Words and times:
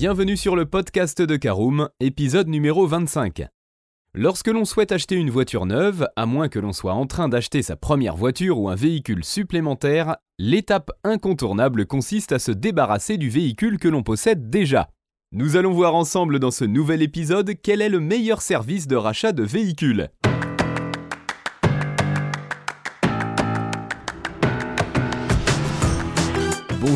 Bienvenue 0.00 0.36
sur 0.36 0.54
le 0.54 0.64
podcast 0.64 1.20
de 1.20 1.34
Caroom, 1.34 1.88
épisode 1.98 2.46
numéro 2.46 2.86
25. 2.86 3.48
Lorsque 4.14 4.46
l'on 4.46 4.64
souhaite 4.64 4.92
acheter 4.92 5.16
une 5.16 5.28
voiture 5.28 5.66
neuve, 5.66 6.06
à 6.14 6.24
moins 6.24 6.48
que 6.48 6.60
l'on 6.60 6.72
soit 6.72 6.92
en 6.92 7.08
train 7.08 7.28
d'acheter 7.28 7.62
sa 7.62 7.74
première 7.74 8.14
voiture 8.14 8.60
ou 8.60 8.68
un 8.68 8.76
véhicule 8.76 9.24
supplémentaire, 9.24 10.18
l'étape 10.38 10.92
incontournable 11.02 11.84
consiste 11.84 12.30
à 12.30 12.38
se 12.38 12.52
débarrasser 12.52 13.16
du 13.16 13.28
véhicule 13.28 13.80
que 13.80 13.88
l'on 13.88 14.04
possède 14.04 14.48
déjà. 14.48 14.88
Nous 15.32 15.56
allons 15.56 15.72
voir 15.72 15.96
ensemble 15.96 16.38
dans 16.38 16.52
ce 16.52 16.64
nouvel 16.64 17.02
épisode 17.02 17.54
quel 17.60 17.82
est 17.82 17.88
le 17.88 17.98
meilleur 17.98 18.40
service 18.40 18.86
de 18.86 18.94
rachat 18.94 19.32
de 19.32 19.42
véhicules. 19.42 20.10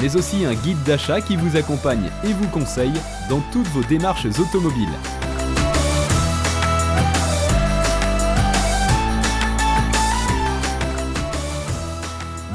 mais 0.00 0.16
aussi 0.16 0.44
un 0.44 0.54
guide 0.54 0.82
d'achat 0.84 1.20
qui 1.20 1.36
vous 1.36 1.56
accompagne 1.56 2.10
et 2.24 2.32
vous 2.32 2.48
conseille 2.48 2.92
dans 3.28 3.40
toutes 3.52 3.68
vos 3.68 3.82
démarches 3.84 4.26
automobiles. 4.26 4.88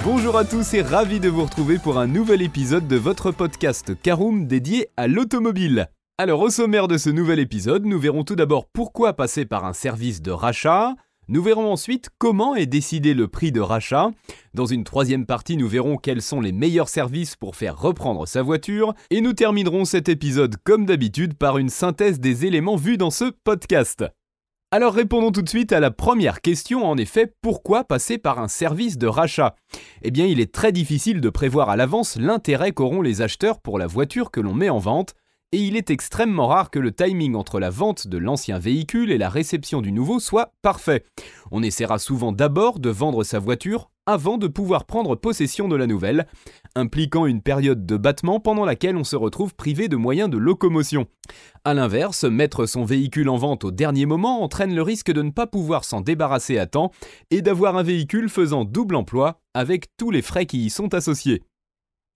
Bonjour 0.04 0.38
à 0.38 0.44
tous 0.44 0.73
et 0.73 0.82
ravi 0.82 1.22
de 1.22 1.30
vous 1.30 1.44
retrouver 1.44 1.80
pour 1.80 1.98
un 1.98 2.08
nouvel 2.08 2.42
épisode 2.42 2.88
de 2.88 2.98
votre 2.98 3.32
podcast 3.32 3.94
Caroom 4.02 4.48
dédié 4.48 4.89
à 4.98 5.08
l'automobile. 5.08 5.88
Alors 6.17 6.42
au 6.42 6.50
sommaire 6.50 6.88
de 6.88 6.98
ce 6.98 7.10
nouvel 7.10 7.39
épisode, 7.39 7.86
nous 7.86 8.00
verrons 8.00 8.23
tout 8.23 8.36
d'abord 8.36 8.66
pourquoi 8.66 9.14
passer 9.14 9.45
par 9.45 9.66
un 9.66 9.73
service 9.73 10.22
de 10.22 10.32
rachat, 10.32 10.95
nous 11.28 11.42
verrons 11.42 11.72
ensuite 11.72 12.10
comment 12.18 12.56
est 12.56 12.66
décidé 12.66 13.14
le 13.14 13.28
prix 13.28 13.52
de 13.52 13.62
rachat. 13.62 14.12
Dans 14.54 14.66
une 14.66 14.84
troisième 14.84 15.26
partie, 15.26 15.58
nous 15.58 15.68
verrons 15.68 15.98
quels 15.98 16.22
sont 16.22 16.42
les 16.42 16.52
meilleurs 16.52 16.90
services 16.90 17.36
pour 17.36 17.56
faire 17.56 17.80
reprendre 17.80 18.28
sa 18.28 18.42
voiture. 18.42 18.94
Et 19.10 19.22
nous 19.22 19.34
terminerons 19.34 19.86
cet 19.86 20.10
épisode 20.10 20.58
comme 20.64 20.86
d'habitude 20.86 21.36
par 21.36 21.58
une 21.58 21.70
synthèse 21.70 22.20
des 22.20 22.46
éléments 22.46 22.76
vus 22.76 22.98
dans 22.98 23.12
ce 23.12 23.32
podcast. 23.44 24.04
Alors 24.74 24.96
répondons 24.96 25.32
tout 25.32 25.44
de 25.44 25.50
suite 25.50 25.72
à 25.72 25.80
la 25.80 25.92
première 25.92 26.42
question, 26.42 26.84
en 26.84 26.98
effet, 26.98 27.32
pourquoi 27.44 27.84
passer 27.84 28.18
par 28.18 28.40
un 28.40 28.48
service 28.48 28.98
de 28.98 29.06
rachat? 29.06 29.56
Eh 30.02 30.10
bien 30.10 30.26
il 30.26 30.40
est 30.40 30.52
très 30.52 30.72
difficile 30.72 31.22
de 31.22 31.30
prévoir 31.30 31.70
à 31.70 31.76
l'avance 31.76 32.18
l'intérêt 32.18 32.72
qu'auront 32.72 33.04
les 33.04 33.22
acheteurs 33.22 33.62
pour 33.62 33.78
la 33.78 33.86
voiture 33.86 34.32
que 34.32 34.42
l'on 34.42 34.56
met 34.56 34.72
en 34.72 34.80
vente, 34.80 35.14
et 35.54 35.58
il 35.58 35.78
est 35.78 35.92
extrêmement 35.92 36.48
rare 36.48 36.72
que 36.72 36.80
le 36.80 36.92
timing 36.92 37.36
entre 37.36 37.59
la 37.59 37.70
vente 37.70 38.08
de 38.08 38.18
l'ancien 38.18 38.58
véhicule 38.58 39.12
et 39.12 39.20
la 39.20 39.30
réception 39.30 39.84
du 39.84 39.92
nouveau 39.92 40.20
soit 40.20 40.52
parfait. 40.64 41.04
On 41.52 41.62
essaiera 41.62 42.00
souvent 42.00 42.32
d'abord 42.32 42.80
de 42.80 42.90
vendre 42.90 43.23
sa 43.23 43.38
voiture 43.38 43.92
avant 44.08 44.40
de 44.40 44.48
pouvoir 44.48 44.86
prendre 44.86 45.16
possession 45.16 45.68
de 45.68 45.76
la 45.76 45.86
nouvelle, 45.86 46.26
impliquant 46.73 47.28
une 47.28 47.44
période 47.44 47.86
de 47.86 47.98
battement 47.98 48.40
pendant 48.40 48.66
laquelle 48.66 48.98
on 48.98 49.04
se 49.04 49.16
retrouve 49.16 49.54
privé 49.54 49.88
de 49.88 49.95
moyens 49.95 50.28
de 50.28 50.38
locomotion. 50.38 51.06
A 51.64 51.76
l'inverse, 51.76 52.23
mettre 52.23 52.66
son 52.66 52.84
véhicule 52.84 53.30
en 53.30 53.38
vente 53.38 53.64
au 53.64 53.70
dernier 53.70 54.08
moment 54.08 54.42
entraîne 54.42 54.73
le 54.73 54.82
risque 54.82 55.12
de 55.12 55.22
ne 55.22 55.30
pas 55.30 55.45
pouvoir 55.45 55.86
s'en 55.86 56.02
débarrasser 56.02 56.58
à 56.58 56.66
temps 56.66 56.90
et 57.30 57.44
d'avoir 57.44 57.78
un 57.78 57.84
véhicule 57.84 58.28
faisant 58.28 58.66
double 58.66 58.95
emploi 58.95 59.40
avec 59.54 59.86
tous 59.98 60.10
les 60.10 60.23
frais 60.23 60.48
qui 60.48 60.66
y 60.66 60.70
sont 60.72 60.95
associés. 60.95 61.44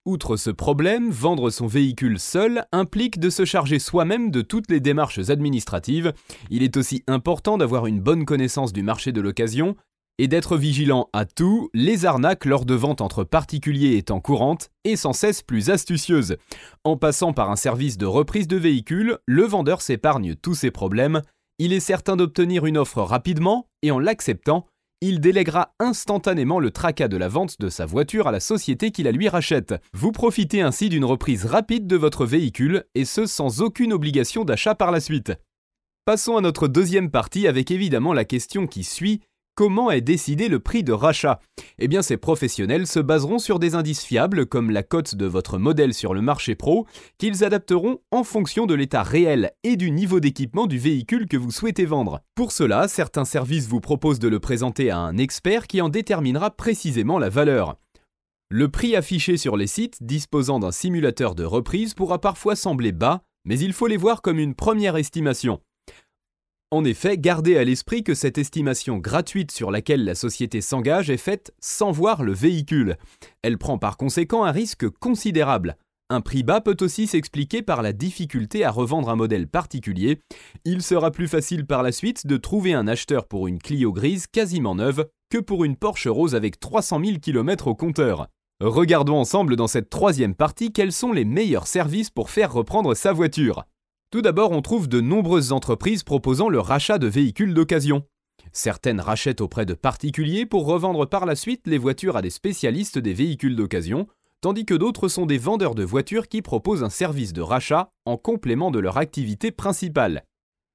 Outre 0.08 0.38
ce 0.38 0.52
problème, 0.52 1.12
vendre 1.12 1.50
son 1.50 1.68
véhicule 1.68 2.18
seul 2.18 2.64
implique 2.72 3.20
de 3.20 3.30
se 3.30 3.44
charger 3.44 3.78
soi-même 3.78 4.32
de 4.32 4.42
toutes 4.42 4.72
les 4.72 4.80
démarches 4.80 5.30
administratives. 5.30 6.14
Il 6.50 6.64
est 6.64 6.78
aussi 6.78 7.04
important 7.08 7.58
d'avoir 7.58 7.88
une 7.88 8.00
bonne 8.00 8.24
connaissance 8.24 8.72
du 8.72 8.84
marché 8.84 9.12
de 9.12 9.20
l'occasion 9.20 9.76
et 10.18 10.30
d'être 10.30 10.56
vigilant 10.56 11.10
à 11.12 11.26
tout, 11.26 11.70
les 11.74 12.06
arnaques 12.06 12.46
lors 12.46 12.64
de 12.64 12.74
ventes 12.74 13.02
entre 13.02 13.26
particuliers 13.26 13.98
étant 13.98 14.22
courantes 14.22 14.70
et 14.86 14.96
sans 14.96 15.12
cesse 15.12 15.42
plus 15.42 15.70
astucieuses. 15.70 16.38
En 16.86 16.96
passant 16.96 17.34
par 17.34 17.52
un 17.52 17.58
service 17.58 17.98
de 17.98 18.06
reprise 18.06 18.48
de 18.48 18.56
véhicule, 18.56 19.18
le 19.26 19.44
vendeur 19.44 19.82
s'épargne 19.82 20.36
tous 20.36 20.56
ces 20.56 20.72
problèmes. 20.72 21.22
Il 21.60 21.74
est 21.74 21.82
certain 21.82 22.16
d'obtenir 22.16 22.66
une 22.66 22.78
offre 22.78 23.02
rapidement 23.02 23.68
et 23.82 23.92
en 23.92 24.00
l'acceptant, 24.00 24.68
il 25.02 25.20
déléguera 25.20 25.74
instantanément 25.80 26.60
le 26.60 26.72
tracas 26.72 27.08
de 27.08 27.18
la 27.18 27.28
vente 27.28 27.60
de 27.60 27.70
sa 27.70 27.86
voiture 27.86 28.28
à 28.28 28.32
la 28.32 28.40
société 28.40 28.92
qui 28.92 29.04
la 29.04 29.12
lui 29.12 29.30
rachète. 29.30 29.76
Vous 29.94 30.12
profitez 30.12 30.62
ainsi 30.62 30.90
d'une 30.90 31.06
reprise 31.06 31.46
rapide 31.46 31.86
de 31.86 31.96
votre 31.96 32.26
véhicule, 32.26 32.86
et 32.96 33.06
ce 33.06 33.26
sans 33.26 33.62
aucune 33.62 33.94
obligation 33.94 34.44
d'achat 34.44 34.76
par 34.76 34.92
la 34.92 35.00
suite. 35.00 35.34
Passons 36.06 36.38
à 36.38 36.42
notre 36.42 36.68
deuxième 36.68 37.12
partie 37.12 37.48
avec 37.48 37.70
évidemment 37.70 38.14
la 38.14 38.26
question 38.26 38.66
qui 38.66 38.84
suit, 38.84 39.22
Comment 39.58 39.90
est 39.90 40.02
décidé 40.02 40.50
le 40.50 40.60
prix 40.60 40.84
de 40.84 40.94
rachat 40.94 41.40
Eh 41.80 41.88
bien, 41.88 42.04
ces 42.04 42.18
professionnels 42.18 42.86
se 42.86 43.00
baseront 43.00 43.40
sur 43.40 43.58
des 43.58 43.74
indices 43.74 44.04
fiables 44.04 44.46
comme 44.46 44.70
la 44.70 44.84
cote 44.84 45.16
de 45.16 45.26
votre 45.26 45.58
modèle 45.58 45.96
sur 45.96 46.14
le 46.14 46.22
marché 46.22 46.54
pro, 46.54 46.86
qu'ils 47.18 47.44
adapteront 47.44 47.98
en 48.12 48.24
fonction 48.24 48.68
de 48.68 48.76
l'état 48.76 49.02
réel 49.02 49.50
et 49.64 49.76
du 49.76 49.90
niveau 49.90 50.20
d'équipement 50.20 50.68
du 50.68 50.78
véhicule 50.78 51.28
que 51.28 51.38
vous 51.38 51.50
souhaitez 51.50 51.86
vendre. 51.86 52.22
Pour 52.36 52.52
cela, 52.52 52.88
certains 52.88 53.26
services 53.26 53.68
vous 53.68 53.82
proposent 53.82 54.20
de 54.20 54.28
le 54.28 54.40
présenter 54.40 54.92
à 54.92 55.00
un 55.00 55.18
expert 55.18 55.66
qui 55.66 55.82
en 55.82 55.90
déterminera 55.90 56.52
précisément 56.52 57.18
la 57.18 57.30
valeur. 57.30 57.78
Le 58.52 58.70
prix 58.70 58.96
affiché 58.96 59.38
sur 59.38 59.58
les 59.58 59.66
sites 59.66 60.04
disposant 60.04 60.60
d'un 60.60 60.72
simulateur 60.72 61.34
de 61.34 61.46
reprise 61.46 61.96
pourra 61.96 62.22
parfois 62.22 62.56
sembler 62.56 62.92
bas, 62.92 63.24
mais 63.44 63.58
il 63.58 63.74
faut 63.74 63.88
les 63.88 63.98
voir 63.98 64.22
comme 64.22 64.38
une 64.38 64.54
première 64.54 64.98
estimation. 64.98 65.62
En 66.70 66.84
effet, 66.84 67.18
gardez 67.18 67.58
à 67.58 67.64
l'esprit 67.64 68.04
que 68.04 68.14
cette 68.14 68.38
estimation 68.38 68.98
gratuite 68.98 69.52
sur 69.52 69.72
laquelle 69.72 70.04
la 70.04 70.16
société 70.16 70.60
s'engage 70.60 71.10
est 71.10 71.16
faite 71.16 71.54
sans 71.62 71.92
voir 71.92 72.24
le 72.24 72.34
véhicule. 72.34 72.98
Elle 73.42 73.58
prend 73.58 73.78
par 73.78 73.96
conséquent 73.96 74.44
un 74.44 74.52
risque 74.52 74.90
considérable. 74.90 75.78
Un 76.10 76.20
prix 76.20 76.44
bas 76.44 76.60
peut 76.60 76.76
aussi 76.82 77.08
s'expliquer 77.08 77.62
par 77.62 77.82
la 77.82 77.94
difficulté 77.94 78.66
à 78.66 78.72
revendre 78.72 79.10
un 79.10 79.16
modèle 79.16 79.48
particulier. 79.48 80.20
Il 80.66 80.82
sera 80.82 81.10
plus 81.12 81.30
facile 81.30 81.66
par 81.66 81.84
la 81.84 81.94
suite 81.94 82.28
de 82.28 82.36
trouver 82.36 82.74
un 82.74 82.88
acheteur 82.90 83.28
pour 83.28 83.48
une 83.48 83.60
Clio 83.60 83.94
grise 83.94 84.28
quasiment 84.28 84.76
neuve 84.76 85.08
que 85.30 85.38
pour 85.38 85.64
une 85.64 85.78
Porsche 85.78 86.08
rose 86.08 86.36
avec 86.36 86.60
300 86.60 87.00
000 87.02 87.20
km 87.20 87.68
au 87.68 87.76
compteur. 87.76 88.28
Regardons 88.60 89.18
ensemble 89.18 89.56
dans 89.56 89.68
cette 89.68 89.90
troisième 89.90 90.36
partie 90.36 90.74
quels 90.74 90.92
sont 90.92 91.14
les 91.14 91.26
meilleurs 91.26 91.68
services 91.68 92.10
pour 92.10 92.30
faire 92.30 92.52
reprendre 92.52 92.94
sa 92.94 93.14
voiture. 93.14 93.64
Tout 94.10 94.22
d'abord, 94.22 94.52
on 94.52 94.62
trouve 94.62 94.88
de 94.88 95.02
nombreuses 95.02 95.52
entreprises 95.52 96.04
proposant 96.04 96.48
le 96.48 96.62
rachat 96.62 96.98
de 96.98 97.08
véhicules 97.08 97.54
d'occasion. 97.54 98.04
Certaines 98.54 99.02
rachètent 99.02 99.42
auprès 99.42 99.66
de 99.66 99.74
particuliers 99.74 100.46
pour 100.46 100.66
revendre 100.66 101.06
par 101.10 101.26
la 101.26 101.36
suite 101.36 101.68
les 101.68 101.78
voitures 101.78 102.16
à 102.16 102.22
des 102.22 102.30
spécialistes 102.30 102.98
des 102.98 103.14
véhicules 103.14 103.58
d'occasion, 103.58 104.08
tandis 104.40 104.66
que 104.66 104.76
d'autres 104.76 105.10
sont 105.10 105.26
des 105.26 105.38
vendeurs 105.38 105.76
de 105.76 105.84
voitures 105.84 106.30
qui 106.30 106.42
proposent 106.42 106.84
un 106.84 106.90
service 106.90 107.34
de 107.34 107.42
rachat 107.42 107.90
en 108.06 108.16
complément 108.16 108.72
de 108.72 108.80
leur 108.80 108.98
activité 108.98 109.52
principale. 109.52 110.24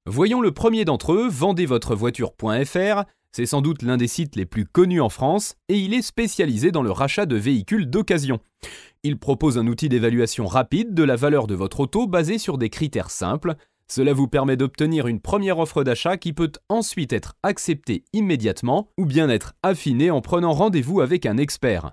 Voyons 0.04 0.42
le 0.42 0.53
premier 0.53 0.84
d'entre 0.84 1.15
eux, 1.15 1.28
vendezvotrevoiture.fr, 1.31 3.04
c'est 3.34 3.47
sans 3.47 3.62
doute 3.62 3.81
l'un 3.81 3.97
des 3.97 4.09
sites 4.09 4.37
les 4.37 4.44
plus 4.44 4.66
connus 4.66 5.00
en 5.00 5.09
France 5.09 5.54
et 5.71 5.78
il 5.78 5.94
est 5.94 6.03
spécialisé 6.03 6.71
dans 6.71 6.82
le 6.82 6.91
rachat 6.91 7.25
de 7.25 7.37
véhicules 7.37 7.88
d'occasion. 7.88 8.41
Il 9.04 9.18
propose 9.18 9.58
un 9.58 9.66
outil 9.66 9.88
d'évaluation 9.88 10.46
rapide 10.46 10.94
de 10.94 11.02
la 11.02 11.16
valeur 11.16 11.48
de 11.48 11.56
votre 11.56 11.80
auto 11.80 12.06
basé 12.06 12.38
sur 12.38 12.56
des 12.56 12.70
critères 12.70 13.10
simples. 13.10 13.56
Cela 13.88 14.12
vous 14.12 14.28
permet 14.28 14.56
d'obtenir 14.56 15.08
une 15.08 15.18
première 15.20 15.59
offre 15.59 15.82
d'achat 15.82 16.16
qui 16.16 16.32
peut 16.32 16.53
ensuite 16.68 17.12
être 17.12 17.34
acceptée 17.42 18.04
immédiatement 18.12 18.91
ou 18.97 19.04
bien 19.04 19.28
être 19.28 19.54
affinée 19.65 20.12
en 20.12 20.21
prenant 20.21 20.53
rendez-vous 20.53 21.00
avec 21.00 21.27
un 21.27 21.36
expert. 21.36 21.91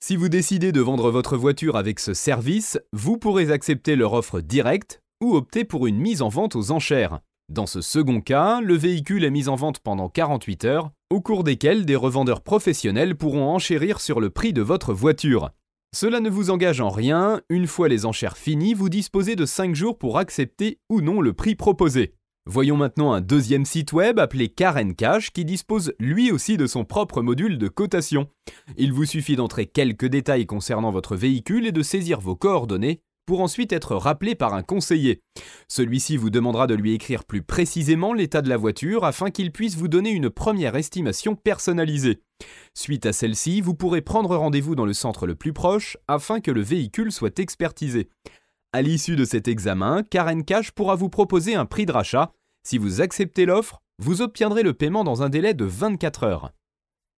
Si 0.00 0.16
vous 0.16 0.30
décidez 0.30 0.72
de 0.72 0.80
vendre 0.80 1.10
votre 1.10 1.36
voiture 1.36 1.76
avec 1.76 2.00
ce 2.00 2.14
service, 2.14 2.78
vous 2.94 3.18
pourrez 3.18 3.50
accepter 3.50 3.94
leur 3.94 4.14
offre 4.14 4.40
directe 4.40 5.02
ou 5.22 5.34
opter 5.34 5.64
pour 5.64 5.86
une 5.86 5.98
mise 5.98 6.22
en 6.22 6.30
vente 6.30 6.56
aux 6.56 6.70
enchères. 6.70 7.20
Dans 7.50 7.66
ce 7.66 7.82
second 7.82 8.22
cas, 8.22 8.62
le 8.62 8.74
véhicule 8.74 9.24
est 9.24 9.30
mis 9.30 9.48
en 9.48 9.56
vente 9.56 9.80
pendant 9.80 10.08
48 10.08 10.64
heures, 10.64 10.92
au 11.10 11.20
cours 11.20 11.44
desquelles 11.44 11.84
des 11.84 11.96
revendeurs 11.96 12.40
professionnels 12.40 13.16
pourront 13.16 13.50
enchérir 13.50 14.00
sur 14.00 14.18
le 14.18 14.30
prix 14.30 14.54
de 14.54 14.62
votre 14.62 14.94
voiture. 14.94 15.50
Cela 15.94 16.20
ne 16.20 16.28
vous 16.28 16.50
engage 16.50 16.82
en 16.82 16.90
rien, 16.90 17.40
une 17.48 17.66
fois 17.66 17.88
les 17.88 18.04
enchères 18.04 18.36
finies, 18.36 18.74
vous 18.74 18.90
disposez 18.90 19.36
de 19.36 19.46
5 19.46 19.74
jours 19.74 19.96
pour 19.96 20.18
accepter 20.18 20.78
ou 20.90 21.00
non 21.00 21.22
le 21.22 21.32
prix 21.32 21.54
proposé. 21.54 22.14
Voyons 22.44 22.76
maintenant 22.76 23.12
un 23.12 23.22
deuxième 23.22 23.64
site 23.64 23.94
web 23.94 24.18
appelé 24.18 24.50
Karen 24.50 24.94
Cash 24.94 25.32
qui 25.32 25.46
dispose 25.46 25.94
lui 25.98 26.30
aussi 26.30 26.58
de 26.58 26.66
son 26.66 26.84
propre 26.84 27.22
module 27.22 27.56
de 27.56 27.68
cotation. 27.68 28.28
Il 28.76 28.92
vous 28.92 29.06
suffit 29.06 29.36
d'entrer 29.36 29.66
quelques 29.66 30.06
détails 30.06 30.46
concernant 30.46 30.90
votre 30.90 31.16
véhicule 31.16 31.66
et 31.66 31.72
de 31.72 31.82
saisir 31.82 32.20
vos 32.20 32.36
coordonnées 32.36 33.00
pour 33.28 33.42
ensuite 33.42 33.74
être 33.74 33.94
rappelé 33.94 34.34
par 34.34 34.54
un 34.54 34.62
conseiller. 34.62 35.20
Celui-ci 35.68 36.16
vous 36.16 36.30
demandera 36.30 36.66
de 36.66 36.74
lui 36.74 36.94
écrire 36.94 37.24
plus 37.24 37.42
précisément 37.42 38.14
l'état 38.14 38.40
de 38.40 38.48
la 38.48 38.56
voiture 38.56 39.04
afin 39.04 39.30
qu'il 39.30 39.52
puisse 39.52 39.76
vous 39.76 39.86
donner 39.86 40.12
une 40.12 40.30
première 40.30 40.76
estimation 40.76 41.36
personnalisée. 41.36 42.22
Suite 42.72 43.04
à 43.04 43.12
celle-ci, 43.12 43.60
vous 43.60 43.74
pourrez 43.74 44.00
prendre 44.00 44.34
rendez-vous 44.34 44.74
dans 44.74 44.86
le 44.86 44.94
centre 44.94 45.26
le 45.26 45.34
plus 45.34 45.52
proche 45.52 45.98
afin 46.08 46.40
que 46.40 46.50
le 46.50 46.62
véhicule 46.62 47.12
soit 47.12 47.38
expertisé. 47.38 48.08
À 48.72 48.80
l'issue 48.80 49.14
de 49.14 49.26
cet 49.26 49.46
examen, 49.46 50.04
Karen 50.10 50.42
Cash 50.42 50.70
pourra 50.70 50.94
vous 50.94 51.10
proposer 51.10 51.54
un 51.54 51.66
prix 51.66 51.84
de 51.84 51.92
rachat. 51.92 52.32
Si 52.66 52.78
vous 52.78 53.02
acceptez 53.02 53.44
l'offre, 53.44 53.82
vous 53.98 54.22
obtiendrez 54.22 54.62
le 54.62 54.72
paiement 54.72 55.04
dans 55.04 55.22
un 55.22 55.28
délai 55.28 55.52
de 55.52 55.66
24 55.66 56.24
heures. 56.24 56.52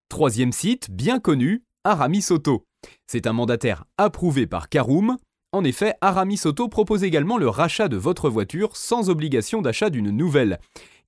Troisième 0.09 0.51
site, 0.51 0.91
bien 0.91 1.21
connu, 1.21 1.63
Aramis 1.85 2.27
Auto. 2.31 2.67
C'est 3.07 3.29
un 3.29 3.33
mandataire 3.33 3.85
approuvé 3.97 4.49
par 4.49 4.69
Caroom. 4.69 5.17
En 5.53 5.65
effet, 5.65 5.95
Aramis 6.01 6.41
Auto 6.45 6.69
propose 6.69 7.03
également 7.03 7.37
le 7.37 7.49
rachat 7.49 7.89
de 7.89 7.97
votre 7.97 8.31
voiture 8.31 8.77
sans 8.77 9.11
obligation 9.11 9.63
d'achat 9.63 9.91
d'une 9.91 10.11
nouvelle. 10.11 10.61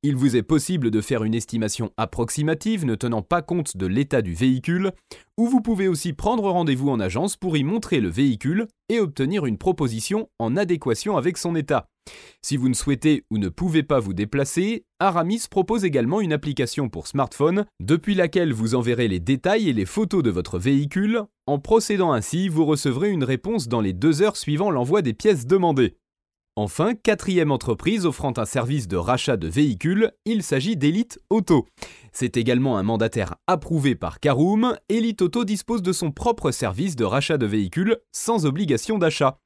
Il 0.03 0.17
vous 0.17 0.35
est 0.35 0.43
possible 0.43 0.91
de 0.91 1.01
faire 1.01 1.23
une 1.23 1.35
estimation 1.35 1.93
approximative 1.97 2.85
ne 2.85 2.97
tenant 2.97 3.23
pas 3.23 3.41
compte 3.41 3.77
de 3.77 3.87
l'état 3.87 4.21
du 4.21 4.35
véhicule, 4.35 4.91
ou 5.39 5.47
vous 5.47 5.61
pouvez 5.61 5.87
aussi 5.87 6.13
prendre 6.13 6.51
rendez-vous 6.51 6.89
en 6.89 6.99
agence 6.99 7.37
pour 7.37 7.57
y 7.57 7.63
montrer 7.63 8.01
le 8.01 8.09
véhicule 8.09 8.67
et 8.89 8.99
obtenir 8.99 9.47
une 9.47 9.59
proposition 9.59 10.29
en 10.41 10.57
adéquation 10.57 11.17
avec 11.17 11.39
son 11.39 11.55
état. 11.55 11.87
Si 12.43 12.57
vous 12.57 12.69
ne 12.69 12.75
souhaitez 12.75 13.25
ou 13.31 13.39
ne 13.39 13.49
pouvez 13.49 13.83
pas 13.83 14.01
vous 14.01 14.15
déplacer, 14.15 14.85
Aramis 14.99 15.45
propose 15.49 15.85
également 15.85 16.21
une 16.21 16.33
application 16.33 16.89
pour 16.89 17.07
smartphone 17.07 17.67
depuis 17.81 18.15
laquelle 18.15 18.53
vous 18.53 18.75
enverrez 18.75 19.07
les 19.07 19.21
détails 19.21 19.69
et 19.69 19.73
les 19.73 19.87
photos 19.87 20.23
de 20.23 20.31
votre 20.31 20.59
véhicule. 20.59 21.23
En 21.47 21.59
procédant 21.59 22.13
ainsi, 22.13 22.49
vous 22.49 22.65
recevrez 22.65 23.11
une 23.11 23.25
réponse 23.25 23.69
dans 23.69 23.81
les 23.81 23.93
deux 23.93 24.23
heures 24.23 24.37
suivant 24.37 24.71
l'envoi 24.71 25.03
des 25.03 25.15
pièces 25.15 25.47
demandées. 25.47 25.97
Enfin, 26.55 26.95
quatrième 26.95 27.51
entreprise 27.51 28.05
offrant 28.05 28.35
un 28.37 28.45
service 28.45 28.87
de 28.87 28.97
rachat 28.97 29.39
de 29.39 29.49
véhicules, 29.49 30.13
il 30.27 30.43
s'agit 30.43 30.77
d'Elite 30.77 31.19
Auto. 31.31 31.67
C'est 32.13 32.37
également 32.37 32.77
un 32.77 32.83
mandataire 32.83 33.37
approuvé 33.47 33.95
par 33.95 34.21
Caroom. 34.21 34.77
Elite 34.91 35.23
Auto 35.23 35.45
dispose 35.47 35.81
de 35.81 35.93
son 35.93 36.11
propre 36.11 36.51
service 36.51 36.95
de 36.95 37.05
rachat 37.05 37.39
de 37.39 37.47
véhicules 37.47 37.97
sans 38.13 38.45
obligation 38.45 38.99
d'achat. 38.99 39.39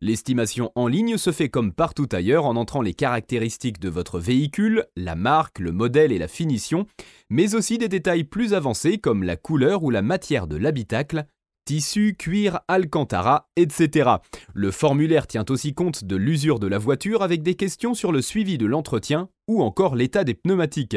L'estimation 0.00 0.72
en 0.74 0.88
ligne 0.88 1.16
se 1.16 1.30
fait 1.30 1.48
comme 1.48 1.72
partout 1.72 2.08
ailleurs 2.10 2.44
en 2.44 2.56
entrant 2.56 2.82
les 2.82 2.94
caractéristiques 2.94 3.78
de 3.78 3.88
votre 3.88 4.18
véhicule, 4.18 4.86
la 4.96 5.14
marque, 5.14 5.60
le 5.60 5.70
modèle 5.70 6.12
et 6.12 6.18
la 6.18 6.28
finition, 6.28 6.86
mais 7.30 7.54
aussi 7.54 7.78
des 7.78 7.88
détails 7.88 8.24
plus 8.24 8.54
avancés 8.54 8.98
comme 8.98 9.22
la 9.22 9.36
couleur 9.36 9.84
ou 9.84 9.90
la 9.90 10.02
matière 10.02 10.48
de 10.48 10.56
l'habitacle, 10.56 11.24
tissu, 11.64 12.16
cuir, 12.18 12.60
alcantara, 12.68 13.48
etc. 13.56 14.10
Le 14.54 14.70
formulaire 14.70 15.26
tient 15.26 15.44
aussi 15.48 15.74
compte 15.74 16.04
de 16.04 16.16
l'usure 16.16 16.58
de 16.58 16.66
la 16.66 16.78
voiture 16.78 17.22
avec 17.22 17.42
des 17.42 17.54
questions 17.54 17.94
sur 17.94 18.12
le 18.12 18.22
suivi 18.22 18.58
de 18.58 18.66
l'entretien 18.66 19.28
ou 19.48 19.62
encore 19.62 19.94
l'état 19.94 20.24
des 20.24 20.34
pneumatiques. 20.34 20.96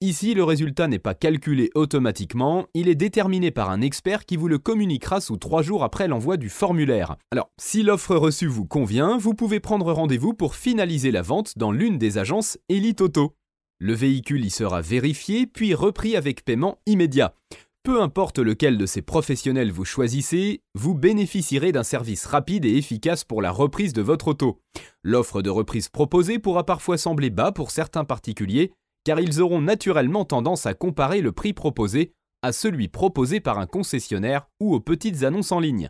Ici, 0.00 0.32
le 0.32 0.44
résultat 0.44 0.86
n'est 0.86 1.00
pas 1.00 1.14
calculé 1.14 1.70
automatiquement, 1.74 2.66
il 2.72 2.88
est 2.88 2.94
déterminé 2.94 3.50
par 3.50 3.68
un 3.68 3.80
expert 3.80 4.26
qui 4.26 4.36
vous 4.36 4.46
le 4.46 4.58
communiquera 4.58 5.20
sous 5.20 5.38
trois 5.38 5.60
jours 5.60 5.82
après 5.82 6.06
l'envoi 6.06 6.36
du 6.36 6.48
formulaire. 6.48 7.16
Alors, 7.32 7.50
si 7.58 7.82
l'offre 7.82 8.14
reçue 8.14 8.46
vous 8.46 8.64
convient, 8.64 9.18
vous 9.18 9.34
pouvez 9.34 9.58
prendre 9.58 9.92
rendez-vous 9.92 10.34
pour 10.34 10.54
finaliser 10.54 11.10
la 11.10 11.22
vente 11.22 11.58
dans 11.58 11.72
l'une 11.72 11.98
des 11.98 12.16
agences 12.16 12.58
Elite 12.68 13.00
Auto. 13.00 13.34
Le 13.80 13.92
véhicule 13.92 14.44
y 14.44 14.50
sera 14.50 14.82
vérifié 14.82 15.48
puis 15.48 15.74
repris 15.74 16.14
avec 16.14 16.44
paiement 16.44 16.78
immédiat. 16.86 17.34
Peu 17.82 18.00
importe 18.00 18.38
lequel 18.38 18.78
de 18.78 18.86
ces 18.86 19.02
professionnels 19.02 19.72
vous 19.72 19.84
choisissez, 19.84 20.62
vous 20.76 20.94
bénéficierez 20.94 21.72
d'un 21.72 21.82
service 21.82 22.24
rapide 22.24 22.64
et 22.64 22.76
efficace 22.76 23.24
pour 23.24 23.42
la 23.42 23.50
reprise 23.50 23.94
de 23.94 24.02
votre 24.02 24.28
auto. 24.28 24.60
L'offre 25.02 25.42
de 25.42 25.50
reprise 25.50 25.88
proposée 25.88 26.38
pourra 26.38 26.64
parfois 26.64 26.98
sembler 26.98 27.30
bas 27.30 27.50
pour 27.50 27.72
certains 27.72 28.04
particuliers, 28.04 28.70
car 29.08 29.20
ils 29.20 29.40
auront 29.40 29.62
naturellement 29.62 30.26
tendance 30.26 30.66
à 30.66 30.74
comparer 30.74 31.22
le 31.22 31.32
prix 31.32 31.54
proposé 31.54 32.12
à 32.42 32.52
celui 32.52 32.88
proposé 32.88 33.40
par 33.40 33.58
un 33.58 33.64
concessionnaire 33.66 34.50
ou 34.60 34.74
aux 34.74 34.80
petites 34.80 35.22
annonces 35.22 35.50
en 35.50 35.60
ligne. 35.60 35.88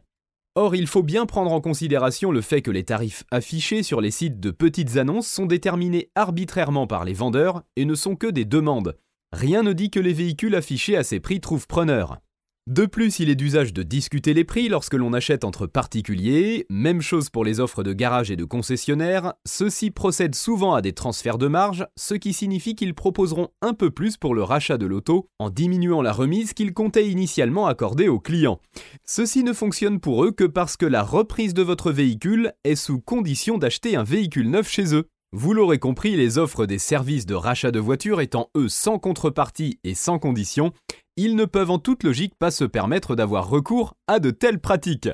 Or, 0.54 0.76
il 0.76 0.86
faut 0.86 1.02
bien 1.02 1.26
prendre 1.26 1.50
en 1.50 1.60
considération 1.60 2.30
le 2.30 2.42
fait 2.42 2.62
que 2.62 2.70
les 2.70 2.84
tarifs 2.84 3.24
affichés 3.32 3.82
sur 3.82 4.00
les 4.00 4.12
sites 4.12 4.38
de 4.38 4.52
petites 4.52 4.98
annonces 4.98 5.26
sont 5.26 5.46
déterminés 5.46 6.12
arbitrairement 6.14 6.86
par 6.86 7.04
les 7.04 7.12
vendeurs 7.12 7.64
et 7.74 7.86
ne 7.86 7.96
sont 7.96 8.14
que 8.14 8.28
des 8.28 8.44
demandes. 8.44 8.96
Rien 9.32 9.64
ne 9.64 9.72
dit 9.72 9.90
que 9.90 9.98
les 9.98 10.12
véhicules 10.12 10.54
affichés 10.54 10.96
à 10.96 11.02
ces 11.02 11.18
prix 11.18 11.40
trouvent 11.40 11.66
preneur. 11.66 12.20
De 12.68 12.84
plus, 12.84 13.18
il 13.18 13.30
est 13.30 13.34
d'usage 13.34 13.72
de 13.72 13.82
discuter 13.82 14.34
les 14.34 14.44
prix 14.44 14.68
lorsque 14.68 14.92
l'on 14.92 15.14
achète 15.14 15.44
entre 15.44 15.66
particuliers, 15.66 16.66
même 16.68 17.00
chose 17.00 17.30
pour 17.30 17.42
les 17.42 17.60
offres 17.60 17.82
de 17.82 17.94
garage 17.94 18.30
et 18.30 18.36
de 18.36 18.44
concessionnaires, 18.44 19.32
ceux-ci 19.46 19.90
procèdent 19.90 20.34
souvent 20.34 20.74
à 20.74 20.82
des 20.82 20.92
transferts 20.92 21.38
de 21.38 21.46
marge, 21.46 21.86
ce 21.96 22.12
qui 22.12 22.34
signifie 22.34 22.74
qu'ils 22.74 22.94
proposeront 22.94 23.48
un 23.62 23.72
peu 23.72 23.90
plus 23.90 24.18
pour 24.18 24.34
le 24.34 24.42
rachat 24.42 24.76
de 24.76 24.84
l'auto 24.84 25.30
en 25.38 25.48
diminuant 25.48 26.02
la 26.02 26.12
remise 26.12 26.52
qu'ils 26.52 26.74
comptaient 26.74 27.08
initialement 27.08 27.68
accorder 27.68 28.08
aux 28.08 28.20
clients. 28.20 28.60
Ceci 29.06 29.44
ne 29.44 29.54
fonctionne 29.54 29.98
pour 29.98 30.22
eux 30.22 30.30
que 30.30 30.44
parce 30.44 30.76
que 30.76 30.84
la 30.84 31.02
reprise 31.02 31.54
de 31.54 31.62
votre 31.62 31.90
véhicule 31.90 32.52
est 32.64 32.76
sous 32.76 33.00
condition 33.00 33.56
d'acheter 33.56 33.96
un 33.96 34.04
véhicule 34.04 34.50
neuf 34.50 34.68
chez 34.68 34.94
eux. 34.94 35.08
Vous 35.32 35.52
l'aurez 35.52 35.78
compris, 35.78 36.16
les 36.16 36.38
offres 36.38 36.64
des 36.64 36.78
services 36.78 37.26
de 37.26 37.34
rachat 37.34 37.70
de 37.70 37.78
voitures 37.78 38.22
étant 38.22 38.48
eux 38.56 38.70
sans 38.70 38.98
contrepartie 38.98 39.78
et 39.84 39.94
sans 39.94 40.18
condition, 40.18 40.72
ils 41.18 41.36
ne 41.36 41.44
peuvent 41.44 41.70
en 41.70 41.78
toute 41.78 42.02
logique 42.02 42.34
pas 42.38 42.50
se 42.50 42.64
permettre 42.64 43.14
d'avoir 43.14 43.46
recours 43.46 43.94
à 44.06 44.20
de 44.20 44.30
telles 44.30 44.58
pratiques. 44.58 45.10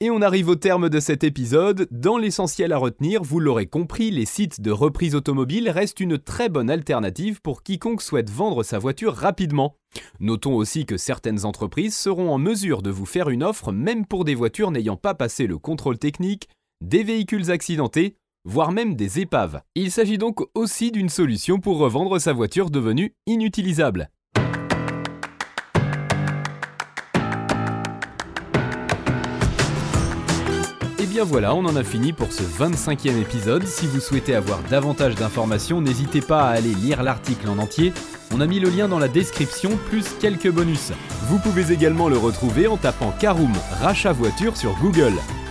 Et 0.00 0.10
on 0.10 0.22
arrive 0.22 0.48
au 0.48 0.56
terme 0.56 0.90
de 0.90 0.98
cet 0.98 1.22
épisode. 1.22 1.86
Dans 1.92 2.18
l'essentiel 2.18 2.72
à 2.72 2.78
retenir, 2.78 3.22
vous 3.22 3.38
l'aurez 3.38 3.66
compris, 3.66 4.10
les 4.10 4.26
sites 4.26 4.60
de 4.60 4.72
reprise 4.72 5.14
automobile 5.14 5.70
restent 5.70 6.00
une 6.00 6.18
très 6.18 6.48
bonne 6.48 6.68
alternative 6.68 7.40
pour 7.40 7.62
quiconque 7.62 8.02
souhaite 8.02 8.28
vendre 8.28 8.64
sa 8.64 8.78
voiture 8.78 9.14
rapidement. 9.14 9.76
Notons 10.20 10.54
aussi 10.54 10.84
que 10.84 10.96
certaines 10.96 11.46
entreprises 11.46 11.96
seront 11.96 12.30
en 12.30 12.38
mesure 12.38 12.82
de 12.82 12.90
vous 12.90 13.06
faire 13.06 13.30
une 13.30 13.44
offre 13.44 13.72
même 13.72 14.04
pour 14.04 14.24
des 14.24 14.34
voitures 14.34 14.70
n'ayant 14.72 14.96
pas 14.96 15.14
passé 15.14 15.46
le 15.46 15.56
contrôle 15.56 15.98
technique, 15.98 16.48
des 16.80 17.02
véhicules 17.02 17.50
accidentés, 17.50 18.16
voire 18.44 18.72
même 18.72 18.94
des 18.94 19.20
épaves. 19.20 19.60
Il 19.74 19.90
s'agit 19.90 20.18
donc 20.18 20.40
aussi 20.54 20.92
d'une 20.92 21.08
solution 21.08 21.58
pour 21.58 21.78
revendre 21.78 22.20
sa 22.20 22.32
voiture 22.32 22.70
devenue 22.70 23.14
inutilisable. 23.26 24.10
Et 30.98 31.06
bien 31.06 31.24
voilà, 31.24 31.54
on 31.54 31.64
en 31.64 31.76
a 31.76 31.84
fini 31.84 32.12
pour 32.12 32.32
ce 32.32 32.42
25e 32.42 33.20
épisode. 33.20 33.66
Si 33.66 33.86
vous 33.86 34.00
souhaitez 34.00 34.34
avoir 34.34 34.62
davantage 34.64 35.14
d'informations, 35.14 35.80
n'hésitez 35.80 36.20
pas 36.20 36.48
à 36.48 36.50
aller 36.50 36.74
lire 36.74 37.02
l'article 37.02 37.48
en 37.48 37.58
entier. 37.58 37.92
On 38.34 38.40
a 38.40 38.46
mis 38.46 38.60
le 38.60 38.70
lien 38.70 38.88
dans 38.88 38.98
la 38.98 39.08
description, 39.08 39.76
plus 39.88 40.14
quelques 40.20 40.50
bonus. 40.50 40.92
Vous 41.28 41.38
pouvez 41.38 41.72
également 41.72 42.08
le 42.08 42.18
retrouver 42.18 42.66
en 42.66 42.76
tapant 42.76 43.12
Caroom 43.12 43.52
rachat 43.80 44.12
voiture 44.12 44.56
sur 44.56 44.74
Google. 44.80 45.14